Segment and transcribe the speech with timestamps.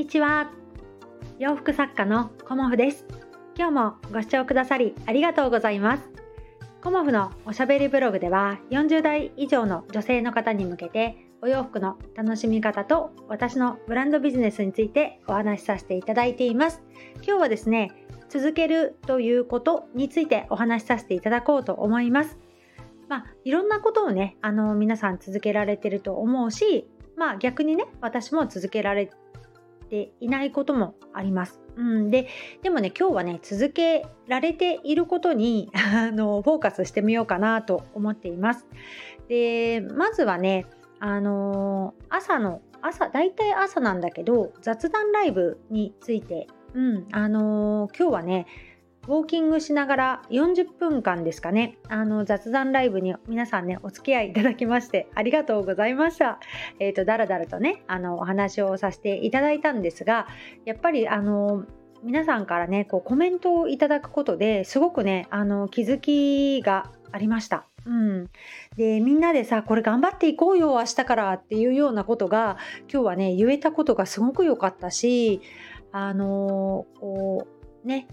[0.00, 0.50] にちは。
[1.38, 3.04] 洋服作家のコモフです。
[3.54, 6.08] 今日もご視聴くださりありがとうございます。
[6.82, 16.80] コモフのおしゃべりブログでは40代以上の女性の方に向けてお洋服の楽しみ方と私のブランドビジネスについてお話しさせていただいています。
[17.16, 17.90] 今日はですね
[18.30, 22.38] 続けるということについてお話しさせていただこうと思います。
[23.10, 29.10] まあ、いろんなことをねあの皆さん続けられてると思うしまあ逆にね私も続けられ
[29.90, 31.60] ていないこともあります。
[31.76, 32.28] うん、で
[32.62, 38.66] でもね今日はね続けられていることに あのフォーカスしてみようかなと思っています。
[39.28, 40.66] でまずはね
[41.00, 48.46] あの朝の朝大体朝なんだけど雑談ライブについて、うんあの今日はね
[49.08, 56.38] ウォーキングしながら40分間ですかね、あの雑談ライブに皆さんね、お付き合いいただきましてありがとうございました。
[56.78, 60.28] えっ、ー、と、だらだらとね、あの、お話をさせていただいたんですが、
[60.64, 61.64] やっぱりあの、
[62.02, 67.64] 皆さんからね、こうコメントをいただくことですごくね、あの、気づきがありました。
[67.86, 68.30] うん、
[68.76, 72.58] でみんなでさこれ頑張っていこうよ明日からっていうようなことが
[72.92, 75.40] 今日はね言えたことがすごく良かったし
[75.90, 77.46] あのー、こ
[77.84, 78.06] うね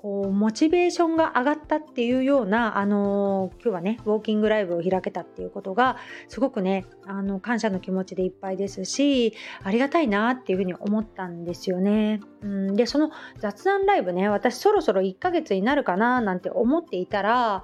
[0.00, 5.98] こうモチベーションが上がったっていうような、あの今日はねウォーキングライブを開けたっていうことが
[6.28, 12.20] すごくねあの感謝の気持ちでいっぱいですしありがたいなっていうふうに思ったんですよね。
[12.40, 17.62] うん、でその雑談ライブね私そろそろ1ヶ月になるかななんて思っていたら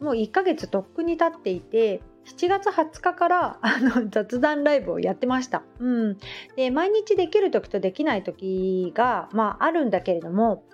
[0.00, 5.62] もう1ヶ月とっくに経っていて7月20日からあの雑談ライブをやってました。
[5.78, 6.18] うん、
[6.56, 10.64] で毎日できる時とできない時が、まあ、あるんだけれども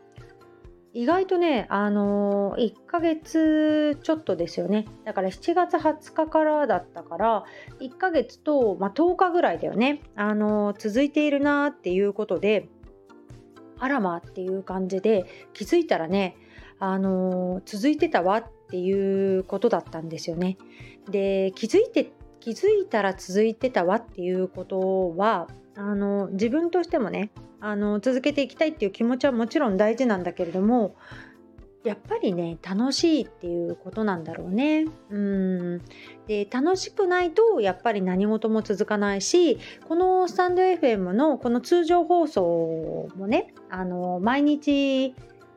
[0.95, 4.87] 意外とね、あのー、1ヶ月ちょっとですよね。
[5.05, 7.45] だから7月20日からだったから、
[7.81, 10.03] 1ヶ月と、まあ、10日ぐらいだよね。
[10.17, 12.69] あのー、続いているなっていうことで、
[13.79, 16.37] あらまっていう感じで、気づいたらね、
[16.79, 20.57] あのー、続いてたわっていうことだったんですよね。
[21.11, 30.97] で、気づいて、気づいたら続いてたわっていうことは、あの自分としてもねあの続けていきたいっていう気持ちはもちろん大事なんだけれども
[31.85, 34.87] やっぱりね楽しいっていうことなんだろうね。
[35.11, 35.79] うん
[36.27, 45.15] で楽しくないとやっぱり何事も続かないしこのスタンド FM のこの通常放送もねあの毎日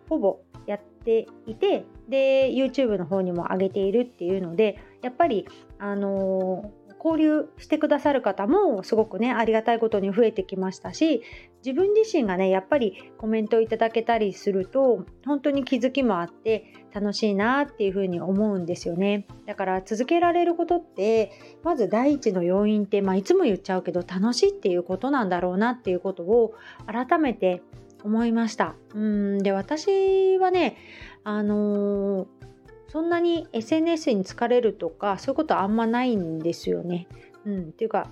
[0.07, 5.47] ほぼやっていてで YouTube の方にも上げているっていうのでやっぱり
[5.79, 6.71] あの
[7.03, 11.23] 交流してくださる方もすごくねありがたいことに増えてきましたし
[11.65, 19.25] 自分自身がねやっぱりコメントいただけたりすると本当に気づきもあって楽しいなっていうふうに思うんですよね。
[19.45, 21.31] だから続けられることって
[21.63, 26.53] まず第一の要因って、まあ、いつも言っちゃうけど楽しいっていうことなんだろうなっていうことを
[26.85, 27.61] 改めて
[28.03, 28.75] 思いました。
[28.93, 30.77] うんで私はね
[31.23, 32.50] あのー
[32.91, 37.07] そんなに SNS に疲れるとかそういうことあんまないんですよね。
[37.45, 38.09] うん、っていうか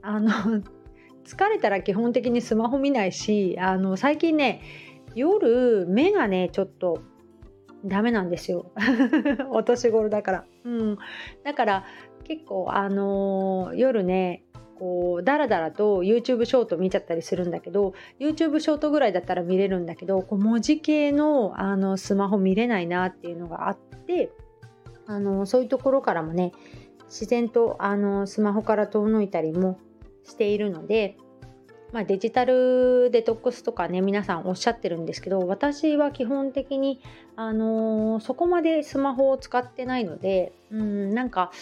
[0.00, 0.30] あの
[1.22, 4.62] 疲れたら基本的にスマホ見ないしあの最近ね
[5.14, 7.02] 夜目がねちょっと
[7.84, 8.72] ダメなんですよ
[9.52, 10.44] お年頃だから。
[10.64, 10.98] うん、
[11.44, 11.84] だから
[12.24, 14.44] 結構あの夜ね
[14.82, 24.32] こうダラダラと YouTube ショート見ちゃったりするんだけど YouTube ショートぐらいだったら見れるんだけどこう文字系のあのスマホ見れないなっていうのがあって
[25.06, 26.50] あのそういうところからもね
[27.04, 29.78] 自然とあのスマホから遠のいたりも
[30.24, 31.16] しているので、
[31.92, 37.00] まあ、デジタルデトックスとかね皆さんおっしゃってるんですけど私は基本的に、
[37.36, 41.52] あのそこまでスマホを使ってないのでうんなんか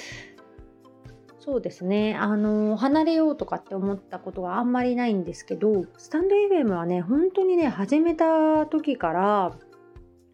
[1.41, 2.17] そうですね。
[2.17, 9.53] あの離れようとかって思ったことがあんまりないんですけどスタンド FM はね本当にね始めた時から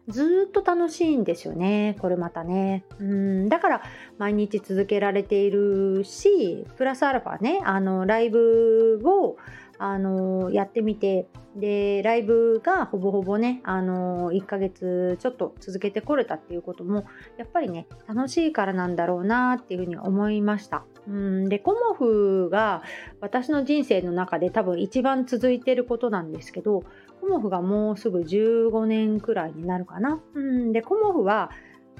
[0.09, 1.95] ずっと楽しいんですよね。
[1.99, 2.83] これまたね。
[2.99, 3.49] うん。
[3.49, 3.81] だから
[4.17, 9.37] 毎日続けられているしプラスアルファねあのライブを
[9.79, 11.27] あのやってみて。
[11.57, 17.05] でライブがほぼほぼねあの1ヶ月ちょっと続けてこれたっていうことも
[17.37, 20.85] やっぱりね楽しいからなんだろうなっていうふうに思いました。
[21.07, 22.83] うんでコモフが
[23.21, 26.83] 私の人生の中で多分一番続いてることなんですけど
[27.21, 30.21] コモフがもうすぐ15年くらいになるかな。
[30.35, 31.49] うんでコモフは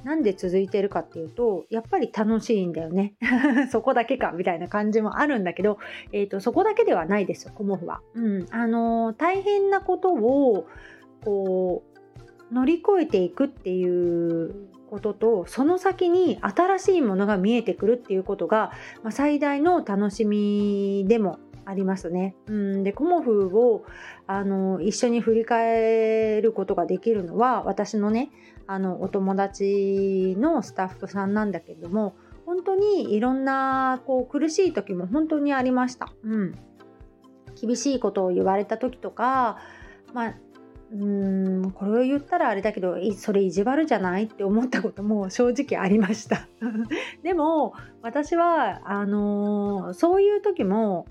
[0.03, 3.15] なんで続いてるかっていうとやっぱり楽しいんだよね
[3.71, 5.77] そこだけかみたいな感じもあるんだけど、
[6.11, 8.01] えーと、そこだけではないですよコモフは。
[8.13, 10.67] うんあのー、大変なことを
[11.23, 11.83] こ
[12.51, 18.71] う乗り越えていくっていうこととその先に新しいものが見えてくるっていうことが、
[19.03, 22.33] まあ、最大の楽しみでもありますね。
[22.47, 23.83] うんでコモフを
[24.25, 28.31] あの一緒に振り返ることができるのは私のね
[28.67, 32.15] あのお友達のスタッフさんなんだけれども
[32.45, 36.13] 本当にいろんなこう苦しい時も本当にありました。
[36.23, 36.55] うん、
[37.61, 39.57] 厳しいことを言われた時とか、
[40.13, 40.35] まあ、
[40.93, 46.47] うーんこれを言ったらあれだけどそれ意地悪じゃないって思ったことも正直ありました
[47.23, 51.07] でも私はあのー、そういう時も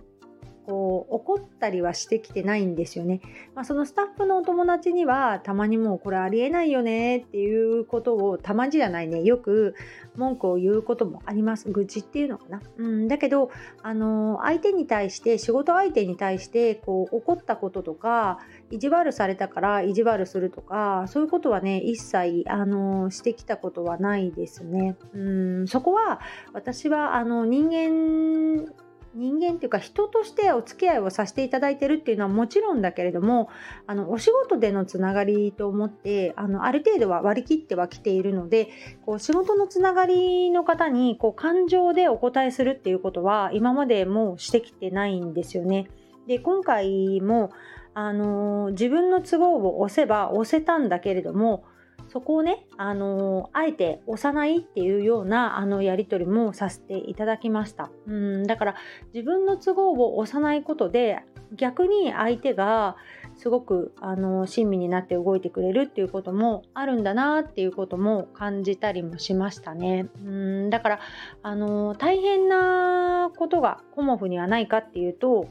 [0.67, 3.21] こう怒ったりはしてきてないんですよね。
[3.55, 9.75] まあ、そのスタッフのお友達にはたまにもうこれありえないよねっていうことをたまにじゃないねよく
[10.17, 12.61] 文句を言うこともあります愚痴っていうのかな。
[12.79, 13.51] うん、だけど
[13.83, 18.41] あの相手に対して仕事相手に対してこう怒ったこととか
[18.71, 24.97] 意地悪されたから意地悪するとかそういうことはね一切あのしてきたことはないですね。
[25.15, 25.19] う
[25.63, 26.21] んそこは
[26.53, 28.73] 私はあの人間
[29.17, 33.49] 人間っていうか人としてお付き合いをさせていただいてるっていうのはもちろんだけれども
[33.87, 38.69] あのお仕事でのつながりと思ってあのある程度は割り切ってはきているので
[39.07, 45.89] こう仕事のつながりの方にこう感情でお答えするっていうことは今までもしてきてないんですよね。
[46.27, 47.51] で今回も
[47.95, 51.65] あの自分の都合を押せば押せたんだけれども
[52.09, 57.91] そこをね、あのあえて押さないっていうようなあのやり取りもさせていただきました。
[58.07, 58.75] うんだから
[59.13, 61.23] 自分の都合を押さないことで
[61.55, 62.97] 逆に相手が
[63.37, 70.09] すごくあの親身になって動いてくれるっていうこともあるんだなっていうことも感じたりもしましたね。
[70.25, 71.01] うんだから
[71.43, 75.49] あの大変なことがコモフにはないかっていうと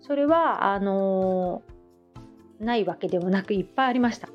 [0.00, 1.62] それはあの
[2.60, 4.28] ないわけでもなくいっぱいありました。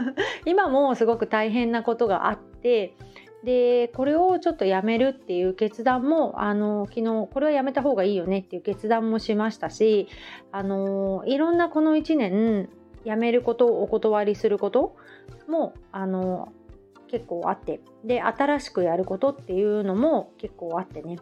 [0.46, 2.94] 今もすごく大変なことがあって
[3.44, 10.08] でこれをちょっとやめるっていう決断もあの昨日これはやめた方がいいよねっていう決断もしましたし
[10.52, 12.68] あのいろんなこの1年
[13.04, 14.96] やめることをお断りすること
[15.48, 16.52] もあの
[17.08, 21.16] 結構あってで新しくやることっていうのも結構あってね。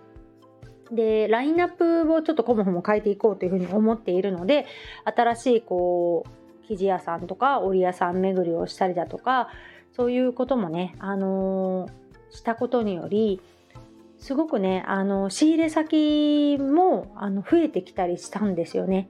[0.90, 4.64] でラインナップをちょっとコモフも変えていこうというふうに思っているので
[5.05, 9.49] 新しいこう生地屋さんとか織屋さん巡りをしたりだとか
[9.97, 13.41] そういうこともね、あのー、したことにより
[14.19, 19.09] すごくね、あの仕入れ先もあの増えてきたりしたんですよね。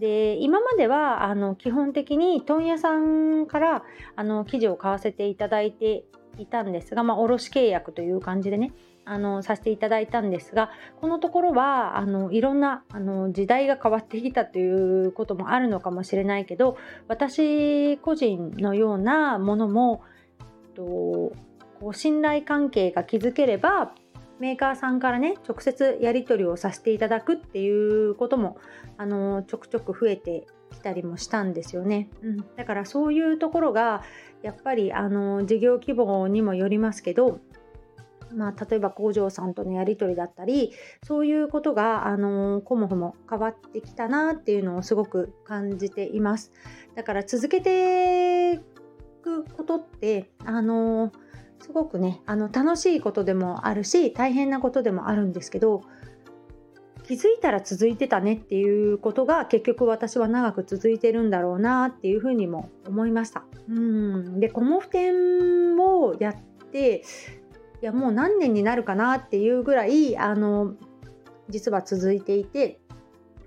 [0.00, 3.82] で今まではあの基本的に問屋さんから
[4.14, 6.04] あの生地を買わせていただいて
[6.38, 8.72] いたんですが、まあ、卸契約という感じでね
[9.08, 10.70] あのさせていただいたんですが
[11.00, 16.76] このところはあのいろんなあの時代が変わってきたということもあるのかもしれないけど
[17.08, 20.02] 私個人のようなものも
[20.74, 20.82] と
[21.80, 23.92] こう信頼関係が築ければ
[24.38, 28.58] メーカーさんからね直接やり取りをさせていただくっていうことも
[28.96, 34.02] あのちょくちょく増えてきたりもしたんですよね、うん、だからそういうところが
[34.42, 37.40] やっぱりあの事業規模にもよりますけど
[38.34, 40.72] まあ、例えば工場さんとのやり取りだったり
[41.02, 46.52] そういうことが、あのコモフも変わってきたなっていうのをすごく感じています
[46.94, 48.58] だから続けてい
[49.22, 51.12] くことって、あの
[51.60, 55.82] すごくねあの楽しいことでもあるし大変なことでもあるんですけど
[57.08, 63.44] 気づいたら続いてたねっていうことが結局私は長く続いてるんだろうなっていうふうにも思いました。
[63.68, 66.34] うんでコモフ展をやっ
[66.70, 67.02] て
[67.80, 70.74] いやもう何年になるかなっていうぐらいあの
[71.48, 72.80] 実は続いていて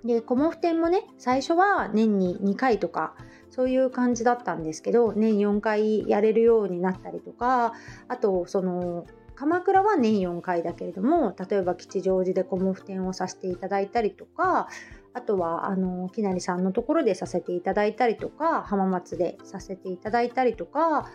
[0.04, 3.14] でコモフ展もね最初は年に2回とか
[3.50, 7.74] そういう感じだったんですけど年4回やれるようになったりとか
[8.08, 14.68] あとその鎌倉は年4回だけれども例えば吉祥寺でコモフ展をさせていただいたりとか
[15.14, 21.10] あとはあのきなりさんのところでさせていただいたりとか浜松でさせていただいたりとか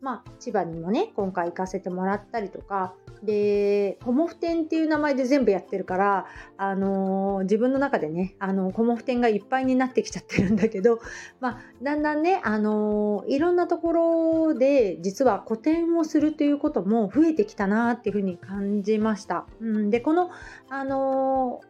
[0.00, 6.26] まあ、千葉にもね今回行かせてもらったりとかでコモフ展っていう名前で全部やってるから、
[6.58, 11.00] あのー、自分の中でねあのコモフ展がいっぱいになってきちゃってるんだけど、
[11.40, 19.46] まあ、だんだんね、あのー、いろんなところで実は個展をするということも増えてきたなっていうふうに感じました。
[19.60, 20.30] うん、でこの、
[20.68, 21.60] あの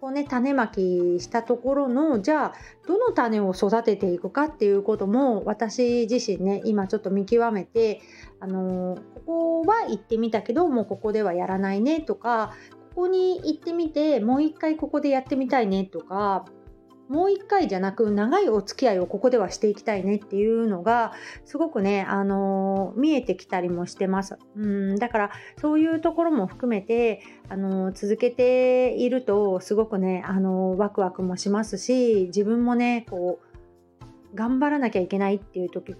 [0.00, 2.54] こうね種まきしたところのじゃあ
[2.86, 8.00] どの種を育てていくかっていうことも私自身ね今ちょっと見極めて
[8.40, 12.54] あのここは行ってみたけどもうここではやらないねとか
[12.94, 16.44] ここに行ってみてもう一回ここでやってみたいねとか
[17.08, 21.12] もう一回じゃなく長いお付き合いをここではしていきたいねっていうのが
[21.44, 24.38] すごくね、あのー、見えてきたりもしてます。
[24.56, 25.30] うんだから
[25.60, 35.94] そういうところも含めて、あのー、続けているとすごくね、あのー、ワクワクもしますし自分もねこう頑張らなきゃいけないっていう時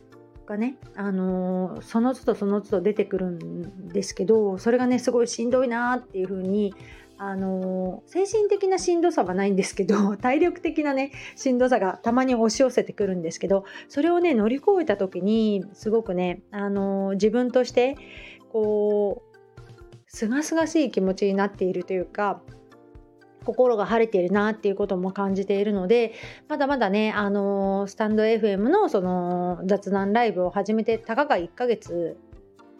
[0.47, 6.75] がね、あのその都度その都度出てくるんですけどそれがねすごいしんどいなっていう風に
[7.17, 17.97] あの精神的なしんどさはないんですけど 体力的なねしんどさがたまに押し寄せてくるんですけどそれをね乗り越えた時にすごくねあの自分として
[18.51, 19.37] こう
[20.07, 22.41] すがすがしい気持ちになっているというか
[23.45, 26.13] 心が晴れているなっていうことも感じているので
[26.49, 32.17] まだまだねあのスタンド FM のその雑談ライブを始めてたかが1ヶ月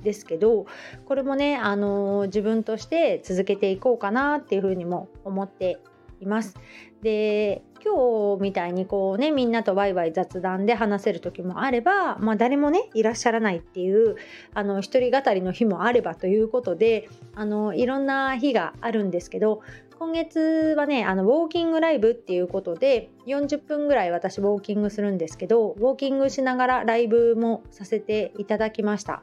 [0.05, 0.67] ですけど
[1.07, 5.79] これもね、あの自分として続けていこうかなっていうふうにも思って
[6.21, 6.55] います。
[7.03, 14.17] で今日みたいにこうねみんなとワイワイ雑談で話せる時もあれば、まあ、誰もねいらっしゃらないっていう
[14.55, 19.61] あの一人語りの日もあればということであのいろんな日があるんですけど
[19.99, 29.23] 今月はねあのウォーキングライブっていうことで40分ぐらい私ウォーキングするんですけどウォーキングしながらライブもさせていただきました。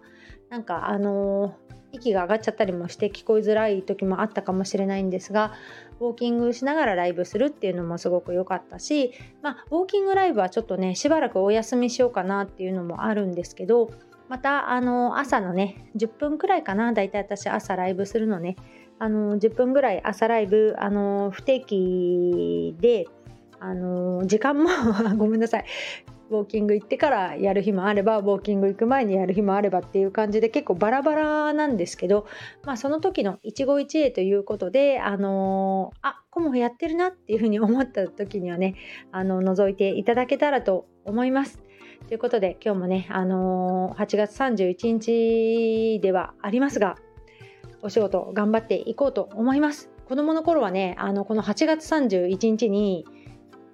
[0.51, 1.55] なんかあの、
[1.93, 5.53] 息が上がっちゃったりもして聞こえづらい時もあったかもしれないんですが
[5.99, 13.91] ウォーキングしながらライブするっていうのもすごく良かったし、まあ、ウォーキングライブはちょっとねしばらくお休みしようかなっていうのもあるんですけど
[14.29, 18.55] またあの朝のね10分くらいかなだいたい私朝ライブするのね。
[18.97, 23.07] あの10分ぐらい朝ライブあの不定期で
[23.59, 24.69] あの時間も
[25.17, 25.65] ごめんなさい。
[26.31, 32.25] ウォーキング行ってからやる日もあればウォーキング行く前にやる日もあればっていう感じで結構バラバラなんですけど、
[32.63, 38.75] まあ、その時の一期一会ということであのー、あコモフやってるなっていうふうに思った時にはね
[39.11, 41.61] あの覗いていただけたらと思います。
[42.07, 46.95] ということで今日もね、あのー、8月31日ではありますが
[47.81, 49.89] お仕事頑張っていこうと思います。
[50.07, 53.05] 子供の頃はねあのこの8月31日に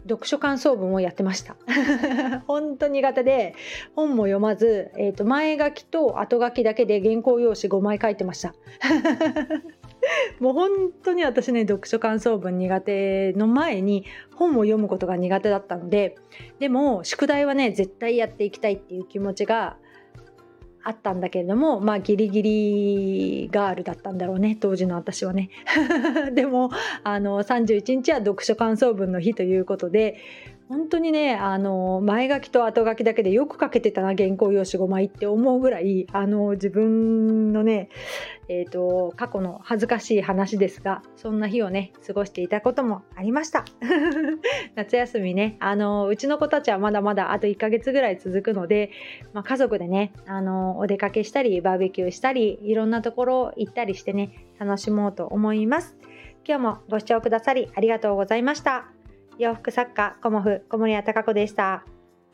[0.08, 1.56] 読書感想文をやってました。
[2.48, 3.54] 本当苦手で
[3.96, 8.56] 本も読まず、えーと、前書きと後書きだけで原稿用紙5枚書いてました。
[10.40, 10.70] もう本
[11.04, 16.16] 当に私ね読書感想文苦手の前に本を読むことが苦手だったので
[16.60, 19.76] でも宿題はね絶対やっていきたいっていう気持ちが
[20.88, 25.50] あったんだけれどもまあギリギリガールだったんだろうね当時の私はね。
[26.34, 26.72] でも
[27.03, 30.15] あの31日は読書感想文の日ということで
[30.70, 37.90] 本当にねあの前書きと後書きだけでよく書けてたな原稿用紙5枚って思うぐらいあの自分のね
[38.50, 43.66] えーと、過去の恥ずかしい話ですがそんな日をね過ごしていたこともありました。
[44.76, 48.92] 夏休みねあのうちの子たちはまだまだあと1ヶ月ぐらい続くので、
[49.34, 55.98] まあ、家族でねあのお出かけしたりバーベキューしたりいろんなところ行ったりしてね楽しもうと思います。
[56.48, 58.97] 今日もご視聴くださりありがとうございました。
[59.38, 61.84] 洋服作家コモフ小森屋隆子でした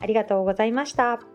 [0.00, 1.33] ありがとうございました。